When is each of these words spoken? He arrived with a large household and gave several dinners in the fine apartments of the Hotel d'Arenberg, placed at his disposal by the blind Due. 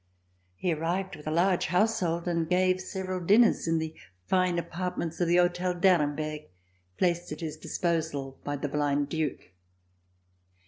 He 0.55 0.73
arrived 0.73 1.15
with 1.15 1.27
a 1.27 1.31
large 1.31 1.67
household 1.67 2.27
and 2.27 2.49
gave 2.49 2.81
several 2.81 3.19
dinners 3.23 3.67
in 3.67 3.77
the 3.77 3.93
fine 4.25 4.57
apartments 4.57 5.21
of 5.21 5.27
the 5.27 5.35
Hotel 5.35 5.75
d'Arenberg, 5.75 6.49
placed 6.97 7.31
at 7.31 7.41
his 7.41 7.55
disposal 7.55 8.39
by 8.43 8.55
the 8.55 8.67
blind 8.67 9.09
Due. 9.09 9.37